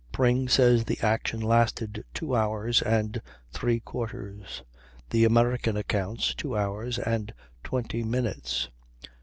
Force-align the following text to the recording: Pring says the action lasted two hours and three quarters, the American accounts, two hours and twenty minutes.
Pring 0.11 0.47
says 0.47 0.83
the 0.85 0.99
action 1.01 1.39
lasted 1.41 2.03
two 2.11 2.35
hours 2.35 2.81
and 2.81 3.21
three 3.51 3.79
quarters, 3.79 4.63
the 5.11 5.25
American 5.25 5.77
accounts, 5.77 6.33
two 6.33 6.57
hours 6.57 6.97
and 6.97 7.31
twenty 7.63 8.01
minutes. 8.03 8.69